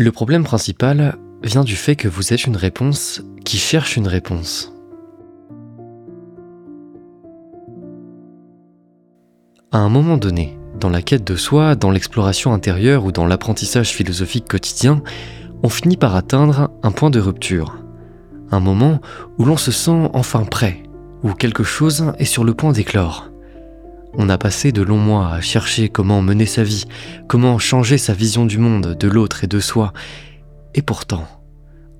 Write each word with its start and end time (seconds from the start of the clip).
Le 0.00 0.12
problème 0.12 0.44
principal 0.44 1.18
vient 1.42 1.64
du 1.64 1.74
fait 1.74 1.96
que 1.96 2.06
vous 2.06 2.32
êtes 2.32 2.44
une 2.44 2.56
réponse 2.56 3.20
qui 3.44 3.56
cherche 3.56 3.96
une 3.96 4.06
réponse. 4.06 4.72
À 9.72 9.78
un 9.78 9.88
moment 9.88 10.16
donné, 10.16 10.56
dans 10.78 10.88
la 10.88 11.02
quête 11.02 11.24
de 11.24 11.34
soi, 11.34 11.74
dans 11.74 11.90
l'exploration 11.90 12.52
intérieure 12.52 13.06
ou 13.06 13.10
dans 13.10 13.26
l'apprentissage 13.26 13.90
philosophique 13.90 14.46
quotidien, 14.46 15.02
on 15.64 15.68
finit 15.68 15.96
par 15.96 16.14
atteindre 16.14 16.70
un 16.84 16.92
point 16.92 17.10
de 17.10 17.18
rupture. 17.18 17.78
Un 18.52 18.60
moment 18.60 19.00
où 19.36 19.46
l'on 19.46 19.56
se 19.56 19.72
sent 19.72 20.10
enfin 20.12 20.44
prêt, 20.44 20.84
où 21.24 21.32
quelque 21.32 21.64
chose 21.64 22.12
est 22.20 22.24
sur 22.24 22.44
le 22.44 22.54
point 22.54 22.70
d'éclore. 22.70 23.27
On 24.20 24.28
a 24.28 24.36
passé 24.36 24.72
de 24.72 24.82
longs 24.82 24.98
mois 24.98 25.30
à 25.30 25.40
chercher 25.40 25.88
comment 25.88 26.22
mener 26.22 26.44
sa 26.44 26.64
vie, 26.64 26.86
comment 27.28 27.56
changer 27.60 27.98
sa 27.98 28.14
vision 28.14 28.46
du 28.46 28.58
monde, 28.58 28.96
de 28.98 29.08
l'autre 29.08 29.44
et 29.44 29.46
de 29.46 29.60
soi. 29.60 29.92
Et 30.74 30.82
pourtant, 30.82 31.28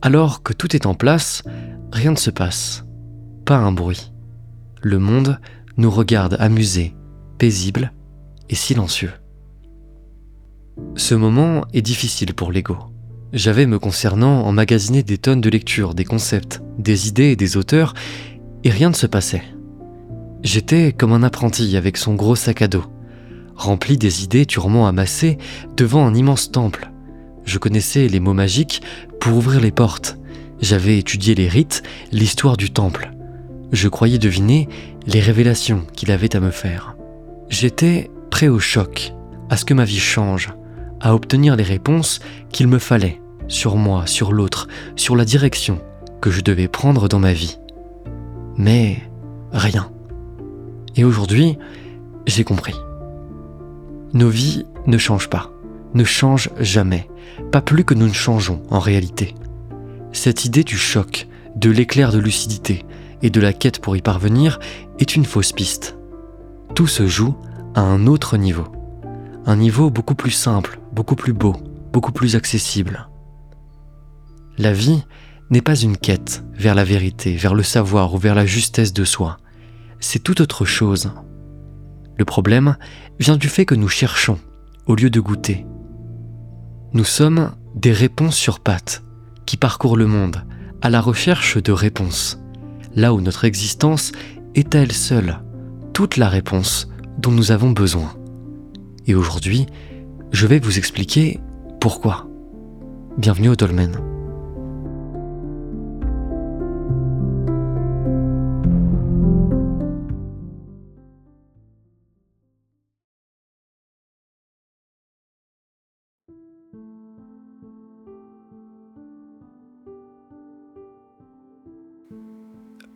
alors 0.03 0.43
que 0.43 0.53
tout 0.53 0.75
est 0.75 0.87
en 0.87 0.95
place, 0.95 1.45
rien 1.93 2.11
ne 2.11 2.17
se 2.17 2.31
passe. 2.31 2.85
Pas 3.45 3.59
un 3.59 3.71
bruit. 3.71 4.13
Le 4.83 4.99
monde 4.99 5.39
nous 5.77 5.93
regarde 5.93 6.37
amusé, 6.41 6.97
paisible 7.39 7.93
et 8.49 8.57
silencieux. 8.57 9.13
Ce 10.97 11.15
moment 11.15 11.67
est 11.73 11.83
difficile 11.83 12.35
pour 12.35 12.51
l'ego. 12.51 12.79
J'avais 13.33 13.67
me 13.67 13.79
concernant 13.79 14.43
emmagasiné 14.43 15.05
des 15.05 15.19
tonnes 15.19 15.41
de 15.41 15.51
lectures, 15.51 15.95
des 15.95 16.05
concepts, 16.05 16.63
des 16.79 17.07
idées 17.07 17.31
et 17.31 17.37
des 17.37 17.57
auteurs, 17.57 17.95
et 18.65 18.71
rien 18.71 18.91
ne 18.91 18.95
se 18.95 19.07
passait. 19.07 19.45
J'étais 20.43 20.93
comme 20.93 21.13
un 21.13 21.23
apprenti 21.23 21.77
avec 21.77 21.97
son 21.97 22.15
gros 22.15 22.37
sac 22.37 22.63
à 22.63 22.69
dos, 22.69 22.85
rempli 23.57 23.99
des 23.99 24.23
idées 24.23 24.47
durement 24.47 24.87
amassées 24.87 25.37
devant 25.77 26.07
un 26.07 26.15
immense 26.15 26.53
temple. 26.53 26.91
Je 27.45 27.59
connaissais 27.59 28.07
les 28.09 28.21
mots 28.21 28.35
magiques 28.35 28.83
pour 29.21 29.37
ouvrir 29.37 29.61
les 29.61 29.73
portes. 29.73 30.17
J'avais 30.61 30.99
étudié 30.99 31.35
les 31.35 31.49
rites, 31.49 31.83
l'histoire 32.13 32.57
du 32.57 32.71
temple. 32.71 33.11
Je 33.73 33.89
croyais 33.89 34.19
deviner 34.19 34.69
les 35.07 35.21
révélations 35.21 35.85
qu'il 35.95 36.13
avait 36.13 36.37
à 36.37 36.41
me 36.41 36.51
faire. 36.51 36.97
J'étais 37.49 38.11
prêt 38.31 38.49
au 38.49 38.61
choc, 38.61 39.13
à 39.51 39.57
ce 39.57 39.65
que 39.65 39.75
ma 39.75 39.85
vie 39.85 39.99
change, 39.99 40.51
à 41.01 41.15
obtenir 41.15 41.57
les 41.57 41.65
réponses 41.65 42.21
qu'il 42.51 42.69
me 42.69 42.79
fallait 42.79 43.21
sur 43.49 43.77
moi, 43.77 44.07
sur 44.07 44.33
l'autre, 44.33 44.69
sur 44.95 45.17
la 45.17 45.25
direction 45.25 45.81
que 46.21 46.31
je 46.31 46.43
devais 46.43 46.69
prendre 46.69 47.09
dans 47.09 47.19
ma 47.19 47.33
vie. 47.33 47.59
Mais 48.57 48.99
rien. 49.53 49.91
Et 50.99 51.05
aujourd'hui, 51.05 51.57
j'ai 52.27 52.43
compris. 52.43 52.75
Nos 54.15 54.29
vies 54.29 54.67
ne 54.89 54.99
changent 54.99 55.31
pas, 55.31 55.53
ne 55.95 56.03
changent 56.03 56.51
jamais, 56.59 57.09
pas 57.53 57.63
plus 57.63 57.85
que 57.85 57.95
nous 57.95 58.09
ne 58.09 58.13
changeons 58.13 58.63
en 58.69 58.81
réalité. 58.81 59.37
Cette 60.13 60.45
idée 60.45 60.65
du 60.65 60.77
choc, 60.77 61.29
de 61.55 61.71
l'éclair 61.71 62.11
de 62.11 62.19
lucidité 62.19 62.85
et 63.23 63.31
de 63.31 63.41
la 63.41 63.53
quête 63.53 63.79
pour 63.79 63.97
y 63.97 64.03
parvenir 64.03 64.59
est 64.99 65.15
une 65.15 65.25
fausse 65.25 65.53
piste. 65.53 65.97
Tout 66.75 66.89
se 66.89 67.07
joue 67.07 67.37
à 67.77 67.81
un 67.81 68.09
autre 68.09 68.37
niveau. 68.37 68.67
Un 69.47 69.55
niveau 69.55 69.91
beaucoup 69.91 70.17
plus 70.17 70.33
simple, 70.33 70.81
beaucoup 70.93 71.15
plus 71.15 71.33
beau, 71.33 71.55
beaucoup 71.93 72.13
plus 72.13 72.35
accessible. 72.35 73.09
La 74.59 74.73
vie 74.73 75.05
n'est 75.51 75.63
pas 75.63 75.77
une 75.77 75.97
quête 75.97 76.43
vers 76.55 76.75
la 76.75 76.83
vérité, 76.83 77.37
vers 77.37 77.55
le 77.55 77.63
savoir 77.63 78.15
ou 78.15 78.19
vers 78.19 78.35
la 78.35 78.47
justesse 78.47 78.93
de 78.93 79.05
soi. 79.05 79.39
C'est 80.01 80.23
tout 80.23 80.41
autre 80.41 80.65
chose. 80.65 81.11
Le 82.17 82.25
problème 82.25 82.77
vient 83.19 83.37
du 83.37 83.49
fait 83.49 83.65
que 83.65 83.75
nous 83.75 83.89
cherchons 83.89 84.39
au 84.87 84.95
lieu 84.95 85.11
de 85.11 85.21
goûter. 85.21 85.67
Nous 86.93 87.05
sommes 87.05 87.53
des 87.75 87.93
réponses 87.93 88.37
sur 88.37 88.61
pattes 88.61 89.03
qui 89.47 89.57
parcourent 89.57 89.97
le 89.97 90.07
monde 90.07 90.45
à 90.81 90.91
la 90.91 91.01
recherche 91.01 91.63
de 91.63 91.73
réponses, 91.73 92.39
là 92.95 93.13
où 93.13 93.21
notre 93.21 93.45
existence 93.45 94.13
est 94.55 94.75
à 94.75 94.81
elle 94.81 94.93
seule 94.93 95.41
toute 95.93 96.17
la 96.17 96.29
réponse 96.29 96.89
dont 97.19 97.33
nous 97.33 97.51
avons 97.51 97.73
besoin. 97.73 98.15
Et 99.07 99.15
aujourd'hui, 99.15 99.67
je 100.31 100.47
vais 100.47 100.61
vous 100.61 100.79
expliquer 100.79 101.41
pourquoi. 101.81 102.29
Bienvenue 103.17 103.49
au 103.49 103.57
Dolmen. 103.57 104.18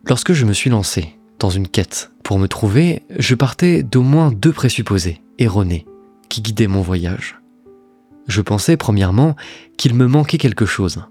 Lorsque 0.05 0.33
je 0.33 0.45
me 0.45 0.51
suis 0.51 0.69
lancé 0.69 1.17
dans 1.39 1.49
une 1.49 1.67
quête 1.67 2.11
pour 2.23 2.37
me 2.37 2.47
trouver, 2.47 3.03
je 3.17 3.35
partais 3.35 3.83
d'au 3.83 4.01
moins 4.01 4.31
deux 4.31 4.51
présupposés 4.51 5.21
erronés 5.39 5.85
qui 6.27 6.41
guidaient 6.41 6.67
mon 6.67 6.81
voyage. 6.81 7.39
Je 8.27 8.41
pensais 8.41 8.75
premièrement 8.75 9.37
qu'il 9.77 9.93
me 9.93 10.07
manquait 10.07 10.37
quelque 10.37 10.65
chose, 10.65 11.05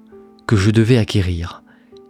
que 0.47 0.57
je 0.57 0.71
devais 0.71 0.99
acquérir, 0.99 1.63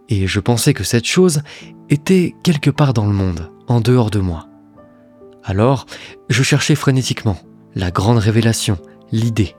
et 0.09 0.27
je 0.27 0.41
pensais 0.41 0.73
que 0.73 0.83
cette 0.83 1.05
chose 1.05 1.41
était 1.89 2.35
quelque 2.43 2.69
part 2.69 2.93
dans 2.93 3.05
le 3.05 3.13
monde, 3.13 3.49
en 3.67 3.79
dehors 3.79 4.11
de 4.11 4.19
moi. 4.19 4.49
Alors, 5.45 5.85
je 6.29 6.43
cherchais 6.43 6.75
frénétiquement 6.75 7.39
la 7.75 7.91
grande 7.91 8.17
révélation, 8.17 8.77
l'idée. 9.13 9.55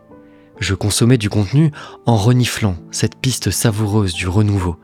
Je 0.60 0.74
consommais 0.74 1.18
du 1.18 1.30
contenu 1.30 1.72
en 2.04 2.16
reniflant 2.16 2.76
cette 2.90 3.16
piste 3.16 3.50
savoureuse 3.50 4.12
du 4.12 4.28
renouveau, 4.28 4.76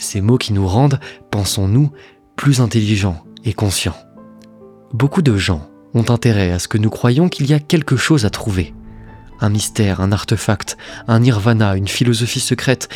ces 0.00 0.20
mots 0.20 0.38
qui 0.38 0.52
nous 0.52 0.66
rendent, 0.66 1.00
pensons-nous, 1.30 1.90
plus 2.36 2.60
intelligents 2.60 3.24
et 3.44 3.52
conscients. 3.52 3.96
Beaucoup 4.92 5.22
de 5.22 5.36
gens 5.36 5.68
ont 5.94 6.10
intérêt 6.10 6.50
à 6.50 6.58
ce 6.58 6.68
que 6.68 6.78
nous 6.78 6.90
croyions 6.90 7.28
qu'il 7.28 7.46
y 7.46 7.54
a 7.54 7.60
quelque 7.60 7.96
chose 7.96 8.24
à 8.24 8.30
trouver, 8.30 8.74
un 9.40 9.50
mystère, 9.50 10.00
un 10.00 10.12
artefact, 10.12 10.76
un 11.08 11.20
nirvana, 11.20 11.76
une 11.76 11.88
philosophie 11.88 12.40
secrète, 12.40 12.88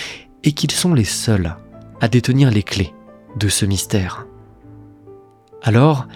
et 0.43 0.53
qu'ils 0.53 0.73
sont 0.73 0.95
les 0.95 1.05
seuls 1.05 1.57
à 2.01 2.09
détenir 2.09 2.51
les 2.51 2.63
clés 2.63 2.93
de 3.37 3.49
ce 3.49 3.65
mystère. 3.65 4.27
Alors, 5.63 6.07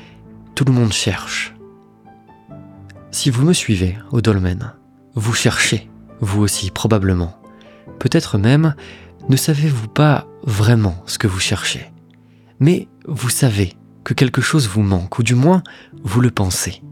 tout 0.54 0.64
le 0.64 0.72
monde 0.72 0.92
cherche. 0.92 1.54
Si 3.10 3.30
vous 3.30 3.44
me 3.44 3.54
suivez 3.54 3.96
au 4.12 4.20
dolmen, 4.20 4.74
vous 5.14 5.32
cherchez, 5.32 5.88
vous 6.20 6.42
aussi 6.42 6.70
probablement. 6.70 7.40
Peut-être 7.98 8.38
même 8.38 8.74
ne 9.28 9.36
savez-vous 9.36 9.88
pas 9.88 10.26
vraiment 10.42 11.02
ce 11.06 11.18
que 11.18 11.26
vous 11.26 11.40
cherchez, 11.40 11.92
mais 12.60 12.88
vous 13.06 13.28
savez 13.28 13.74
que 14.04 14.14
quelque 14.14 14.40
chose 14.40 14.68
vous 14.68 14.82
manque, 14.82 15.18
ou 15.18 15.22
du 15.22 15.34
moins 15.34 15.62
vous 16.02 16.20
le 16.20 16.30
pensez. 16.30 16.82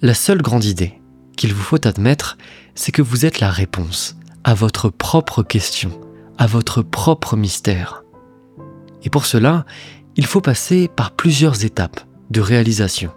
La 0.00 0.14
seule 0.14 0.42
grande 0.42 0.64
idée 0.64 1.00
qu'il 1.36 1.52
vous 1.52 1.62
faut 1.62 1.86
admettre, 1.86 2.38
c'est 2.74 2.92
que 2.92 3.02
vous 3.02 3.26
êtes 3.26 3.40
la 3.40 3.50
réponse 3.50 4.16
à 4.44 4.54
votre 4.54 4.90
propre 4.90 5.42
question, 5.42 5.90
à 6.38 6.46
votre 6.46 6.82
propre 6.82 7.36
mystère. 7.36 8.04
Et 9.02 9.10
pour 9.10 9.26
cela, 9.26 9.64
il 10.16 10.26
faut 10.26 10.40
passer 10.40 10.88
par 10.88 11.10
plusieurs 11.10 11.64
étapes 11.64 12.00
de 12.30 12.40
réalisation, 12.40 13.10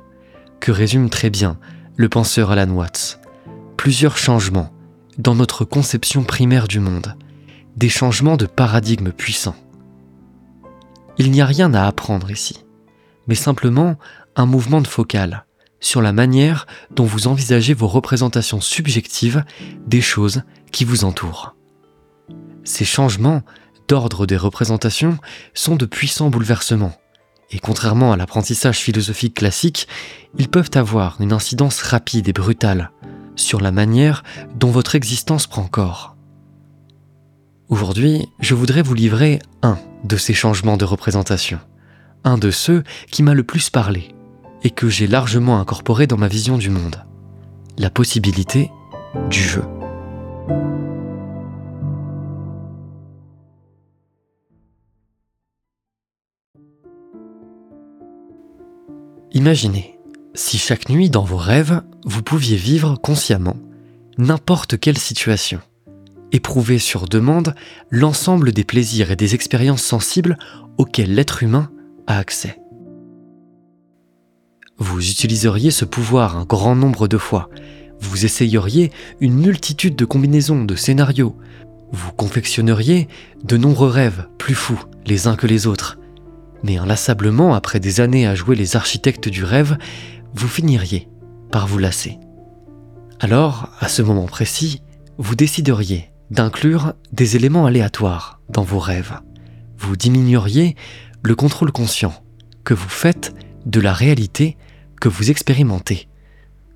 que 0.59 0.71
résume 0.71 1.09
très 1.09 1.29
bien 1.29 1.57
le 1.97 2.09
penseur 2.09 2.51
Alan 2.51 2.71
Watts. 2.71 3.19
Plusieurs 3.77 4.17
changements 4.17 4.71
dans 5.17 5.35
notre 5.35 5.65
conception 5.65 6.23
primaire 6.23 6.67
du 6.67 6.79
monde, 6.79 7.15
des 7.75 7.89
changements 7.89 8.37
de 8.37 8.45
paradigme 8.45 9.11
puissants. 9.11 9.55
Il 11.17 11.31
n'y 11.31 11.41
a 11.41 11.45
rien 11.45 11.73
à 11.73 11.85
apprendre 11.85 12.31
ici, 12.31 12.65
mais 13.27 13.35
simplement 13.35 13.97
un 14.35 14.45
mouvement 14.45 14.81
de 14.81 14.87
focal 14.87 15.45
sur 15.79 16.01
la 16.01 16.13
manière 16.13 16.67
dont 16.91 17.05
vous 17.05 17.27
envisagez 17.27 17.73
vos 17.73 17.87
représentations 17.87 18.61
subjectives 18.61 19.43
des 19.87 20.01
choses 20.01 20.43
qui 20.71 20.85
vous 20.85 21.03
entourent. 21.03 21.55
Ces 22.63 22.85
changements 22.85 23.41
d'ordre 23.87 24.25
des 24.25 24.37
représentations 24.37 25.17
sont 25.53 25.75
de 25.75 25.85
puissants 25.85 26.29
bouleversements, 26.29 26.93
et 27.49 27.59
contrairement 27.59 28.13
à 28.13 28.17
l'apprentissage 28.17 28.79
philosophique 28.79 29.35
classique, 29.35 29.87
ils 30.37 30.47
peuvent 30.47 30.71
avoir 30.75 31.19
une 31.19 31.33
incidence 31.33 31.81
rapide 31.81 32.29
et 32.29 32.33
brutale 32.33 32.91
sur 33.35 33.59
la 33.59 33.71
manière 33.71 34.23
dont 34.55 34.71
votre 34.71 34.95
existence 34.95 35.47
prend 35.47 35.65
corps. 35.65 36.15
Aujourd'hui, 37.71 38.27
je 38.41 38.53
voudrais 38.53 38.81
vous 38.81 38.93
livrer 38.93 39.39
un 39.61 39.79
de 40.03 40.17
ces 40.17 40.33
changements 40.33 40.75
de 40.75 40.83
représentation, 40.83 41.57
un 42.25 42.37
de 42.37 42.51
ceux 42.51 42.83
qui 43.09 43.23
m'a 43.23 43.33
le 43.33 43.45
plus 43.45 43.69
parlé 43.69 44.13
et 44.61 44.71
que 44.71 44.89
j'ai 44.89 45.07
largement 45.07 45.57
incorporé 45.57 46.05
dans 46.05 46.17
ma 46.17 46.27
vision 46.27 46.57
du 46.57 46.69
monde, 46.69 47.05
la 47.77 47.89
possibilité 47.89 48.69
du 49.29 49.39
jeu. 49.39 49.63
Imaginez 59.31 59.97
si 60.33 60.57
chaque 60.57 60.89
nuit 60.89 61.09
dans 61.09 61.23
vos 61.23 61.37
rêves, 61.37 61.81
vous 62.03 62.21
pouviez 62.21 62.57
vivre 62.57 62.97
consciemment 62.97 63.55
n'importe 64.17 64.77
quelle 64.77 64.97
situation 64.97 65.61
éprouver 66.31 66.79
sur 66.79 67.07
demande 67.07 67.55
l'ensemble 67.89 68.51
des 68.51 68.63
plaisirs 68.63 69.11
et 69.11 69.15
des 69.15 69.35
expériences 69.35 69.83
sensibles 69.83 70.37
auxquels 70.77 71.13
l'être 71.13 71.43
humain 71.43 71.71
a 72.07 72.17
accès. 72.17 72.59
Vous 74.77 75.09
utiliseriez 75.09 75.71
ce 75.71 75.85
pouvoir 75.85 76.37
un 76.37 76.45
grand 76.45 76.75
nombre 76.75 77.07
de 77.07 77.17
fois, 77.17 77.49
vous 77.99 78.25
essayeriez 78.25 78.91
une 79.19 79.35
multitude 79.35 79.95
de 79.95 80.05
combinaisons, 80.05 80.65
de 80.65 80.75
scénarios, 80.75 81.35
vous 81.91 82.11
confectionneriez 82.11 83.07
de 83.43 83.57
nombreux 83.57 83.89
rêves 83.89 84.27
plus 84.37 84.55
fous 84.55 84.83
les 85.05 85.27
uns 85.27 85.35
que 85.35 85.47
les 85.47 85.67
autres, 85.67 85.99
mais 86.63 86.77
inlassablement, 86.77 87.53
après 87.53 87.79
des 87.79 88.01
années 88.01 88.27
à 88.27 88.35
jouer 88.35 88.55
les 88.55 88.75
architectes 88.75 89.29
du 89.29 89.43
rêve, 89.43 89.77
vous 90.33 90.47
finiriez 90.47 91.07
par 91.51 91.67
vous 91.67 91.77
lasser. 91.77 92.17
Alors, 93.19 93.69
à 93.79 93.87
ce 93.87 94.01
moment 94.01 94.25
précis, 94.25 94.81
vous 95.17 95.35
décideriez 95.35 96.10
d'inclure 96.31 96.93
des 97.11 97.35
éléments 97.35 97.65
aléatoires 97.65 98.39
dans 98.49 98.63
vos 98.63 98.79
rêves. 98.79 99.19
Vous 99.77 99.97
diminueriez 99.97 100.75
le 101.21 101.35
contrôle 101.35 101.71
conscient 101.71 102.13
que 102.63 102.73
vous 102.73 102.89
faites 102.89 103.35
de 103.65 103.81
la 103.81 103.93
réalité 103.93 104.57
que 104.99 105.09
vous 105.09 105.29
expérimentez. 105.29 106.07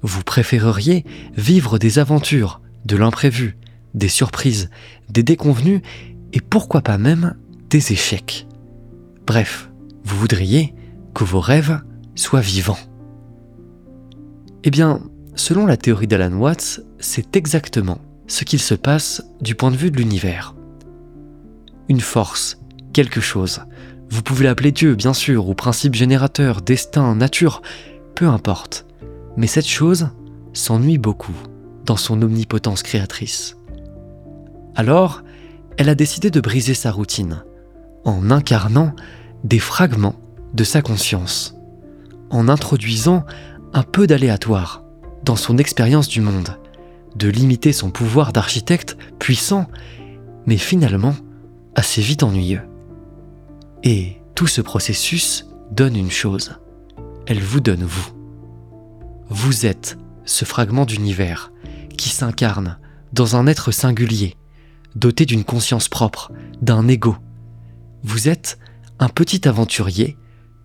Vous 0.01 0.23
préféreriez 0.23 1.05
vivre 1.37 1.79
des 1.79 1.99
aventures, 1.99 2.61
de 2.83 2.97
l'imprévu, 2.97 3.57
des 3.93 4.09
surprises, 4.09 4.69
des 5.09 5.23
déconvenus 5.23 5.81
et 6.33 6.41
pourquoi 6.41 6.81
pas 6.81 6.97
même 6.97 7.35
des 7.69 7.93
échecs. 7.93 8.47
Bref, 9.25 9.71
vous 10.03 10.17
voudriez 10.17 10.75
que 11.13 11.23
vos 11.23 11.39
rêves 11.39 11.81
soient 12.13 12.41
vivants. 12.41 12.77
Eh 14.65 14.69
bien, 14.69 14.99
selon 15.35 15.65
la 15.65 15.77
théorie 15.77 16.07
d'Alan 16.07 16.35
Watts, 16.35 16.81
c'est 16.99 17.37
exactement 17.37 17.99
ce 18.27 18.43
qu'il 18.43 18.59
se 18.59 18.75
passe 18.75 19.23
du 19.41 19.55
point 19.55 19.71
de 19.71 19.75
vue 19.75 19.91
de 19.91 19.97
l'univers. 19.97 20.55
Une 21.89 22.01
force, 22.01 22.59
quelque 22.93 23.21
chose. 23.21 23.61
Vous 24.09 24.21
pouvez 24.21 24.45
l'appeler 24.45 24.71
Dieu, 24.71 24.95
bien 24.95 25.13
sûr, 25.13 25.47
ou 25.47 25.53
principe 25.53 25.95
générateur, 25.95 26.61
destin, 26.61 27.15
nature, 27.15 27.61
peu 28.15 28.27
importe. 28.27 28.85
Mais 29.37 29.47
cette 29.47 29.67
chose 29.67 30.09
s'ennuie 30.53 30.97
beaucoup 30.97 31.35
dans 31.85 31.97
son 31.97 32.21
omnipotence 32.21 32.83
créatrice. 32.83 33.57
Alors, 34.75 35.23
elle 35.77 35.89
a 35.89 35.95
décidé 35.95 36.31
de 36.31 36.41
briser 36.41 36.73
sa 36.73 36.91
routine 36.91 37.43
en 38.05 38.31
incarnant 38.31 38.95
des 39.43 39.59
fragments 39.59 40.15
de 40.53 40.63
sa 40.63 40.81
conscience, 40.81 41.55
en 42.29 42.47
introduisant 42.47 43.25
un 43.73 43.83
peu 43.83 44.07
d'aléatoire 44.07 44.83
dans 45.23 45.35
son 45.35 45.57
expérience 45.57 46.07
du 46.07 46.21
monde, 46.21 46.57
de 47.15 47.29
limiter 47.29 47.73
son 47.73 47.91
pouvoir 47.91 48.33
d'architecte 48.33 48.97
puissant, 49.19 49.67
mais 50.45 50.57
finalement 50.57 51.15
assez 51.75 52.01
vite 52.01 52.23
ennuyeux. 52.23 52.61
Et 53.83 54.21
tout 54.35 54.47
ce 54.47 54.61
processus 54.61 55.47
donne 55.71 55.95
une 55.95 56.11
chose, 56.11 56.59
elle 57.27 57.41
vous 57.41 57.59
donne 57.59 57.83
vous. 57.83 58.09
Vous 59.29 59.65
êtes 59.65 59.97
ce 60.25 60.45
fragment 60.45 60.85
d'univers 60.85 61.51
qui 61.97 62.09
s'incarne 62.09 62.77
dans 63.13 63.35
un 63.35 63.47
être 63.47 63.71
singulier, 63.71 64.35
doté 64.95 65.25
d'une 65.25 65.43
conscience 65.43 65.87
propre, 65.87 66.31
d'un 66.61 66.87
ego. 66.87 67.15
Vous 68.03 68.27
êtes 68.27 68.59
un 68.99 69.09
petit 69.09 69.47
aventurier 69.47 70.17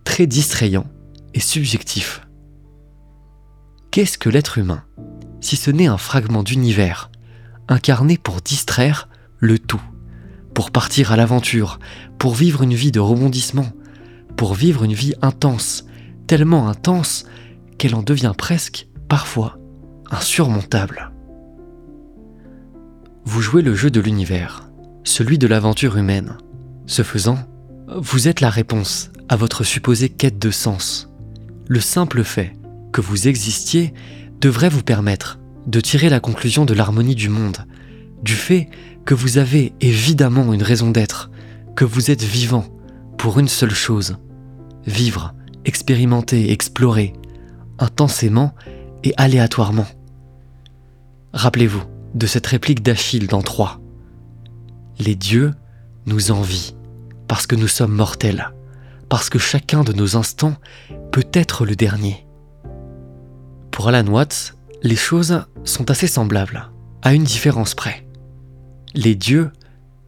très 0.03 0.27
distrayant 0.27 0.85
et 1.33 1.39
subjectif. 1.39 2.27
Qu'est-ce 3.91 4.17
que 4.17 4.29
l'être 4.29 4.57
humain? 4.57 4.83
Si 5.41 5.57
ce 5.57 5.71
n'est 5.71 5.87
un 5.87 5.97
fragment 5.97 6.43
d'univers 6.43 7.11
incarné 7.67 8.17
pour 8.17 8.41
distraire 8.41 9.09
le 9.39 9.57
tout, 9.57 9.81
pour 10.53 10.71
partir 10.71 11.11
à 11.11 11.15
l'aventure, 11.15 11.79
pour 12.17 12.35
vivre 12.35 12.63
une 12.63 12.73
vie 12.73 12.91
de 12.91 12.99
rebondissement, 12.99 13.71
pour 14.37 14.53
vivre 14.53 14.83
une 14.83 14.93
vie 14.93 15.13
intense, 15.21 15.85
tellement 16.27 16.69
intense 16.69 17.25
qu'elle 17.77 17.95
en 17.95 18.03
devient 18.03 18.33
presque, 18.37 18.87
parfois, 19.07 19.57
insurmontable. 20.09 21.11
Vous 23.23 23.41
jouez 23.41 23.61
le 23.61 23.75
jeu 23.75 23.89
de 23.89 23.99
l'univers, 23.99 24.69
celui 25.03 25.37
de 25.37 25.47
l'aventure 25.47 25.97
humaine. 25.97 26.37
Ce 26.85 27.03
faisant, 27.03 27.39
vous 27.87 28.27
êtes 28.27 28.41
la 28.41 28.49
réponse 28.49 29.11
à 29.29 29.35
votre 29.35 29.63
supposée 29.63 30.09
quête 30.09 30.39
de 30.39 30.51
sens. 30.51 31.09
Le 31.67 31.79
simple 31.79 32.23
fait 32.23 32.53
que 32.91 33.01
vous 33.01 33.27
existiez 33.27 33.93
devrait 34.41 34.69
vous 34.69 34.81
permettre 34.81 35.39
de 35.67 35.79
tirer 35.79 36.09
la 36.09 36.19
conclusion 36.19 36.65
de 36.65 36.73
l'harmonie 36.73 37.13
du 37.13 37.29
monde, 37.29 37.65
du 38.23 38.33
fait 38.33 38.69
que 39.05 39.13
vous 39.13 39.37
avez 39.37 39.73
évidemment 39.81 40.51
une 40.51 40.63
raison 40.63 40.89
d'être, 40.89 41.29
que 41.75 41.85
vous 41.85 42.09
êtes 42.09 42.23
vivant 42.23 42.65
pour 43.19 43.39
une 43.39 43.47
seule 43.47 43.73
chose, 43.73 44.17
vivre, 44.87 45.35
expérimenter, 45.63 46.51
explorer, 46.51 47.13
intensément 47.77 48.55
et 49.03 49.13
aléatoirement. 49.15 49.87
Rappelez-vous 51.33 51.83
de 52.15 52.25
cette 52.25 52.47
réplique 52.47 52.81
d'Achille 52.81 53.27
dans 53.27 53.43
3. 53.43 53.79
Les 54.97 55.15
dieux 55.15 55.53
nous 56.07 56.31
envient 56.31 56.73
parce 57.27 57.45
que 57.45 57.55
nous 57.55 57.67
sommes 57.67 57.93
mortels, 57.93 58.49
parce 59.07 59.29
que 59.29 59.39
chacun 59.39 59.83
de 59.83 59.93
nos 59.93 60.17
instants 60.17 60.55
peut 61.11 61.27
être 61.31 61.63
le 61.63 61.75
dernier. 61.75 62.25
Pour 63.71 63.87
Alan 63.87 64.07
Watts, 64.07 64.55
les 64.83 64.95
choses 64.95 65.43
sont 65.63 65.89
assez 65.89 66.07
semblables, 66.07 66.69
à 67.01 67.13
une 67.13 67.23
différence 67.23 67.73
près. 67.73 68.05
Les 68.93 69.15
dieux 69.15 69.51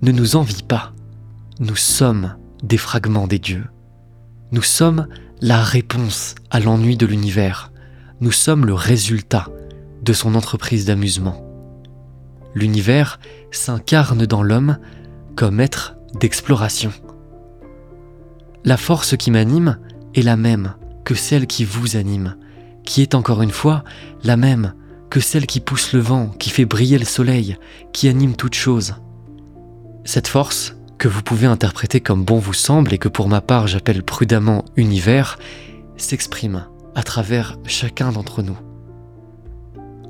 ne 0.02 0.12
nous 0.12 0.36
envient 0.36 0.64
pas. 0.64 0.94
Nous 1.60 1.76
sommes 1.76 2.36
des 2.62 2.78
fragments 2.78 3.28
des 3.28 3.40
dieux. 3.40 3.66
Nous 4.52 4.62
sommes 4.62 5.08
la 5.42 5.64
réponse 5.64 6.36
à 6.52 6.60
l'ennui 6.60 6.98
de 6.98 7.06
l'univers. 7.06 7.72
Nous 8.20 8.32
sommes 8.32 8.66
le 8.66 8.74
résultat 8.74 9.48
de 10.04 10.14
son 10.14 10.36
entreprise 10.36 10.86
d'amusement. 10.86 11.44
L'univers 12.56 13.20
s'incarne 13.52 14.26
dans 14.26 14.44
l'homme 14.44 14.78
comme 15.36 15.60
être 15.60 15.96
d'exploration. 16.20 16.92
La 18.66 18.78
force 18.78 19.18
qui 19.18 19.32
m'anime 19.32 19.80
est 20.16 20.22
la 20.22 20.38
même 20.38 20.76
que 21.06 21.16
celle 21.16 21.48
qui 21.48 21.66
vous 21.66 21.96
anime, 21.96 22.36
qui 22.84 23.02
est 23.02 23.16
encore 23.16 23.42
une 23.42 23.52
fois 23.52 23.84
la 24.24 24.38
même 24.38 24.74
que 25.10 25.20
celle 25.20 25.46
qui 25.46 25.60
pousse 25.60 25.94
le 25.94 26.00
vent, 26.00 26.30
qui 26.40 26.50
fait 26.50 26.66
briller 26.66 26.98
le 26.98 27.06
soleil, 27.06 27.58
qui 27.92 28.08
anime 28.08 28.36
toute 28.36 28.56
chose. 28.56 28.96
Cette 30.06 30.28
force, 30.28 30.76
que 30.98 31.08
vous 31.08 31.22
pouvez 31.22 31.48
interpréter 31.48 32.02
comme 32.02 32.24
bon 32.24 32.40
vous 32.40 32.54
semble 32.54 32.94
et 32.94 32.98
que 32.98 33.10
pour 33.10 33.28
ma 33.28 33.42
part 33.42 33.68
j'appelle 33.68 34.04
prudemment 34.04 34.66
univers, 34.76 35.38
s'exprime 35.98 36.66
à 36.96 37.04
travers 37.04 37.58
chacun 37.66 38.12
d'entre 38.12 38.42
nous. 38.42 38.58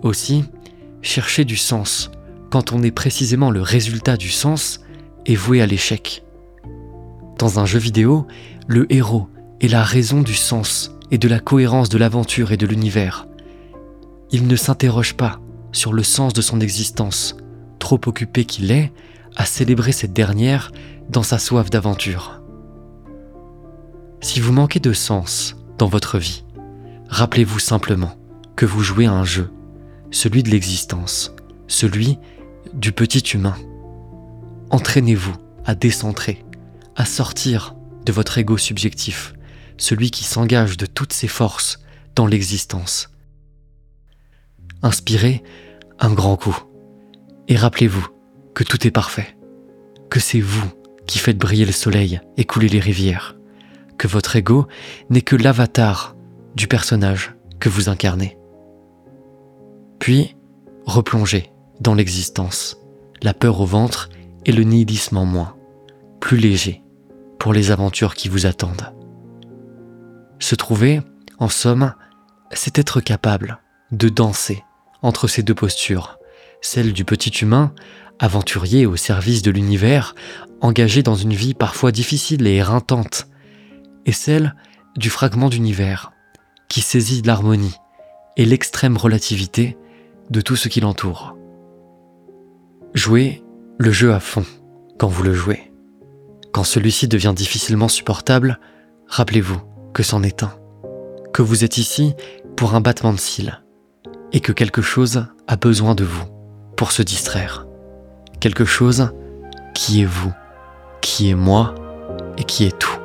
Aussi, 0.04 0.46
chercher 1.02 1.46
du 1.46 1.58
sens, 1.58 2.12
quand 2.50 2.74
on 2.74 2.84
est 2.84 2.92
précisément 2.92 3.52
le 3.52 3.62
résultat 3.62 4.18
du 4.18 4.30
sens, 4.30 4.82
est 5.26 5.36
voué 5.36 5.62
à 5.62 5.66
l'échec. 5.66 6.24
Dans 7.40 7.60
un 7.60 7.66
jeu 7.66 7.80
vidéo, 7.80 8.28
le 8.68 8.92
héros 8.94 9.28
est 9.62 9.68
la 9.68 9.84
raison 9.84 10.22
du 10.22 10.34
sens 10.34 10.92
et 11.14 11.20
de 11.20 11.28
la 11.28 11.40
cohérence 11.40 11.90
de 11.90 12.00
l'aventure 12.00 12.52
et 12.52 12.58
de 12.58 12.66
l'univers. 12.66 13.28
Il 14.32 14.48
ne 14.48 14.56
s'interroge 14.56 15.14
pas 15.14 15.40
sur 15.72 15.94
le 15.94 16.02
sens 16.02 16.34
de 16.34 16.42
son 16.42 16.60
existence, 16.60 17.38
trop 17.78 18.02
occupé 18.08 18.46
qu'il 18.46 18.72
est 18.72 18.92
à 19.36 19.46
célébrer 19.46 19.92
cette 19.92 20.12
dernière 20.12 20.72
dans 21.10 21.22
sa 21.22 21.38
soif 21.38 21.70
d'aventure. 21.70 22.42
Si 24.22 24.40
vous 24.40 24.54
manquez 24.54 24.80
de 24.80 24.92
sens 24.92 25.56
dans 25.78 25.86
votre 25.86 26.18
vie, 26.18 26.46
rappelez-vous 27.10 27.60
simplement 27.60 28.16
que 28.56 28.66
vous 28.66 28.82
jouez 28.82 29.06
à 29.06 29.14
un 29.14 29.24
jeu, 29.24 29.52
celui 30.10 30.42
de 30.42 30.50
l'existence, 30.50 31.36
celui 31.68 32.18
du 32.74 32.92
petit 32.92 33.36
humain. 33.36 33.56
Entraînez-vous 34.72 35.36
à 35.64 35.76
décentrer, 35.76 36.44
à 36.96 37.06
sortir 37.06 37.76
de 38.04 38.12
votre 38.12 38.40
ego 38.40 38.58
subjectif, 38.58 39.36
celui 39.84 40.12
qui 40.12 40.24
s'engage 40.24 40.78
de 40.78 40.86
toutes 40.86 41.14
ses 41.14 41.28
forces 41.28 41.80
dans 42.16 42.26
l'existence. 42.26 43.10
Inspirez 44.82 45.44
un 46.00 46.14
grand 46.14 46.38
coup 46.38 46.58
et 47.48 47.56
rappelez-vous 47.56 48.08
que 48.56 48.64
tout 48.64 48.88
est 48.88 48.92
parfait, 48.92 49.36
que 50.10 50.20
c'est 50.20 50.40
vous 50.40 50.72
qui 51.06 51.20
faites 51.20 51.38
briller 51.38 51.66
le 51.66 51.74
soleil 51.74 52.22
et 52.38 52.46
couler 52.46 52.70
les 52.70 52.80
rivières, 52.80 53.36
que 53.98 54.08
votre 54.08 54.36
ego 54.36 54.68
n'est 55.10 55.22
que 55.22 55.36
l'avatar 55.36 56.16
du 56.56 56.68
personnage 56.68 57.36
que 57.60 57.68
vous 57.68 57.90
incarnez. 57.90 58.38
Puis, 60.00 60.36
replongez 60.86 61.52
dans 61.82 61.94
l'existence, 61.94 62.78
la 63.22 63.34
peur 63.34 63.60
au 63.60 63.66
ventre 63.66 64.10
et 64.46 64.54
le 64.54 64.64
nihilisme 64.64 65.18
en 65.18 65.26
moins, 65.26 65.58
plus 66.22 66.38
léger 66.38 66.82
pour 67.38 67.52
les 67.54 67.72
aventures 67.72 68.16
qui 68.16 68.30
vous 68.30 68.46
attendent. 68.46 68.94
Se 70.40 70.56
trouver, 70.56 71.02
en 71.40 71.50
somme, 71.50 71.94
c'est 72.52 72.78
être 72.78 73.02
capable 73.02 73.60
de 73.92 74.10
danser 74.10 74.64
entre 75.02 75.28
ces 75.28 75.44
deux 75.44 75.56
postures, 75.56 76.18
celle 76.62 76.94
du 76.94 77.06
petit 77.06 77.30
humain, 77.30 77.74
aventurier 78.20 78.86
au 78.86 78.96
service 78.96 79.42
de 79.42 79.52
l'univers, 79.52 80.16
engagé 80.62 81.04
dans 81.04 81.16
une 81.16 81.34
vie 81.34 81.54
parfois 81.54 81.92
difficile 81.92 82.48
et 82.48 82.56
éreintante, 82.56 83.28
et 84.06 84.12
celle 84.12 84.56
du 84.96 85.10
fragment 85.10 85.50
d'univers, 85.50 86.12
qui 86.70 86.82
saisit 86.82 87.22
l'harmonie 87.22 87.76
et 88.38 88.46
l'extrême 88.46 88.98
relativité 88.98 89.78
de 90.30 90.42
tout 90.42 90.56
ce 90.56 90.70
qui 90.70 90.80
l'entoure. 90.80 91.36
Jouez 92.94 93.44
le 93.78 93.92
jeu 93.92 94.14
à 94.14 94.20
fond 94.20 94.46
quand 94.98 95.08
vous 95.08 95.24
le 95.24 95.34
jouez. 95.34 95.72
Quand 96.52 96.64
celui-ci 96.64 97.08
devient 97.08 97.34
difficilement 97.36 97.88
supportable, 97.88 98.60
rappelez-vous 99.08 99.62
que 99.94 100.04
c'en 100.04 100.24
est 100.24 100.44
un, 100.44 100.54
que 101.34 101.42
vous 101.42 101.64
êtes 101.64 101.78
ici 101.78 102.16
pour 102.56 102.76
un 102.76 102.82
battement 102.82 103.14
de 103.14 103.20
cils, 103.20 103.62
et 104.32 104.40
que 104.40 104.52
quelque 104.52 104.82
chose 104.82 105.26
a 105.48 105.56
besoin 105.56 105.96
de 105.96 106.04
vous 106.04 106.26
pour 106.76 106.92
se 106.92 107.02
distraire. 107.02 107.68
Quelque 108.40 108.66
chose 108.66 109.12
qui 109.74 110.02
est 110.02 110.06
vous, 110.06 110.34
qui 111.02 111.30
est 111.30 111.36
moi 111.36 111.76
et 112.38 112.44
qui 112.44 112.66
est 112.66 112.78
tout. 112.78 113.03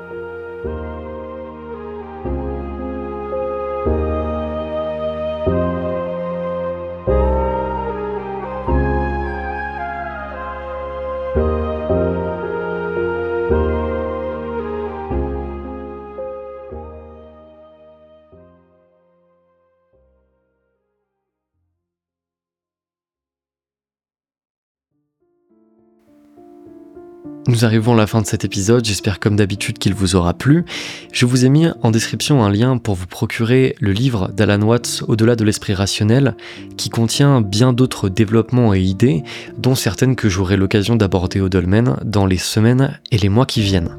Nous 27.58 27.64
arrivons 27.64 27.94
à 27.94 27.96
la 27.96 28.06
fin 28.06 28.22
de 28.22 28.26
cet 28.28 28.44
épisode, 28.44 28.84
j'espère 28.84 29.18
comme 29.18 29.34
d'habitude 29.34 29.78
qu'il 29.78 29.92
vous 29.92 30.14
aura 30.14 30.32
plu. 30.32 30.64
Je 31.10 31.26
vous 31.26 31.44
ai 31.44 31.48
mis 31.48 31.66
en 31.82 31.90
description 31.90 32.44
un 32.44 32.52
lien 32.52 32.78
pour 32.78 32.94
vous 32.94 33.08
procurer 33.08 33.74
le 33.80 33.90
livre 33.90 34.30
d'Alan 34.32 34.62
Watts 34.62 35.02
Au-delà 35.08 35.34
de 35.34 35.42
l'esprit 35.42 35.74
rationnel, 35.74 36.36
qui 36.76 36.88
contient 36.88 37.40
bien 37.40 37.72
d'autres 37.72 38.08
développements 38.08 38.74
et 38.74 38.80
idées, 38.80 39.24
dont 39.58 39.74
certaines 39.74 40.14
que 40.14 40.28
j'aurai 40.28 40.56
l'occasion 40.56 40.94
d'aborder 40.94 41.40
au 41.40 41.48
dolmen 41.48 41.96
dans 42.04 42.26
les 42.26 42.38
semaines 42.38 42.96
et 43.10 43.18
les 43.18 43.28
mois 43.28 43.44
qui 43.44 43.60
viennent. 43.60 43.90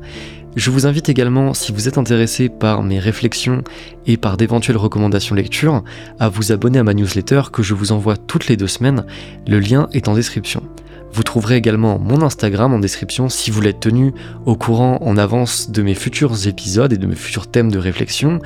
Je 0.56 0.72
vous 0.72 0.88
invite 0.88 1.10
également, 1.10 1.54
si 1.54 1.74
vous 1.74 1.90
êtes 1.90 1.98
intéressé 1.98 2.48
par 2.48 2.82
mes 2.82 2.98
réflexions 2.98 3.66
et 4.08 4.16
par 4.16 4.38
d'éventuelles 4.38 4.78
recommandations 4.78 5.36
lecture, 5.36 5.84
à 6.18 6.30
vous 6.30 6.54
abonner 6.54 6.80
à 6.80 6.84
ma 6.84 6.94
newsletter 6.94 7.42
que 7.52 7.62
je 7.62 7.74
vous 7.74 7.92
envoie 7.92 8.16
toutes 8.16 8.48
les 8.48 8.56
deux 8.56 8.68
semaines. 8.68 9.06
Le 9.46 9.60
lien 9.60 9.90
est 9.92 10.08
en 10.08 10.16
description. 10.16 10.64
Vous 11.12 11.24
trouverez 11.24 11.56
également 11.56 12.00
mon 12.00 12.22
Instagram 12.22 12.74
en 12.74 12.80
description 12.80 13.30
si 13.30 13.52
vous 13.52 13.62
l'êtes 13.62 13.80
tenu 13.80 14.14
au 14.46 14.56
courant 14.56 15.00
en 15.02 15.18
avance 15.18 15.72
de 15.72 15.82
mes 15.82 15.96
futurs 15.96 16.48
épisodes 16.48 16.94
et 16.94 16.98
de 16.98 17.08
mes 17.08 17.16
futurs 17.16 17.48
thèmes 17.48 17.72
de 17.72 17.80
réflexion. 17.80 18.40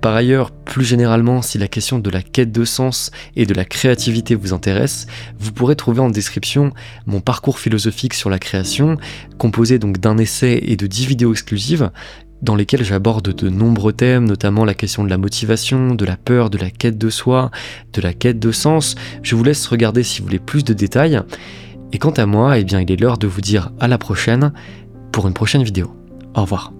Par 0.00 0.14
ailleurs, 0.14 0.50
plus 0.50 0.84
généralement, 0.84 1.42
si 1.42 1.58
la 1.58 1.68
question 1.68 1.98
de 1.98 2.10
la 2.10 2.22
quête 2.22 2.52
de 2.52 2.64
sens 2.64 3.10
et 3.36 3.46
de 3.46 3.54
la 3.54 3.64
créativité 3.64 4.34
vous 4.34 4.52
intéresse, 4.52 5.06
vous 5.38 5.52
pourrez 5.52 5.76
trouver 5.76 6.00
en 6.00 6.10
description 6.10 6.72
mon 7.06 7.20
parcours 7.20 7.58
philosophique 7.58 8.14
sur 8.14 8.30
la 8.30 8.38
création, 8.38 8.96
composé 9.38 9.78
donc 9.78 9.98
d'un 9.98 10.18
essai 10.18 10.60
et 10.62 10.76
de 10.76 10.86
10 10.86 11.06
vidéos 11.06 11.32
exclusives 11.32 11.90
dans 12.42 12.56
lesquelles 12.56 12.84
j'aborde 12.84 13.34
de 13.34 13.48
nombreux 13.48 13.92
thèmes, 13.92 14.24
notamment 14.24 14.64
la 14.64 14.74
question 14.74 15.04
de 15.04 15.10
la 15.10 15.18
motivation, 15.18 15.94
de 15.94 16.04
la 16.04 16.16
peur, 16.16 16.50
de 16.50 16.58
la 16.58 16.70
quête 16.70 16.96
de 16.96 17.10
soi, 17.10 17.50
de 17.92 18.00
la 18.00 18.14
quête 18.14 18.38
de 18.38 18.52
sens. 18.52 18.94
Je 19.22 19.34
vous 19.34 19.44
laisse 19.44 19.66
regarder 19.66 20.02
si 20.02 20.20
vous 20.20 20.26
voulez 20.26 20.38
plus 20.38 20.64
de 20.64 20.72
détails. 20.72 21.20
Et 21.92 21.98
quant 21.98 22.10
à 22.10 22.26
moi, 22.26 22.58
eh 22.58 22.64
bien 22.64 22.80
il 22.80 22.90
est 22.90 23.00
l'heure 23.00 23.18
de 23.18 23.26
vous 23.26 23.40
dire 23.40 23.70
à 23.80 23.88
la 23.88 23.98
prochaine 23.98 24.52
pour 25.12 25.26
une 25.26 25.34
prochaine 25.34 25.62
vidéo. 25.62 25.92
Au 26.34 26.42
revoir. 26.42 26.72